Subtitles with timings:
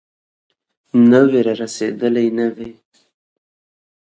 [1.09, 2.69] ناوې رارسېدلې نه وي.